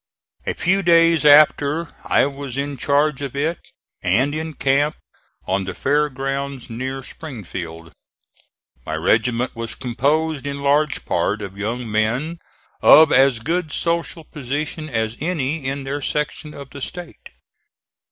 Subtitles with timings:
[0.47, 3.59] A few days after I was in charge of it
[4.01, 4.95] and in camp
[5.45, 7.93] on the fair grounds near Springfield.
[8.83, 12.39] My regiment was composed in large part of young men
[12.81, 17.29] of as good social position as any in their section of the State.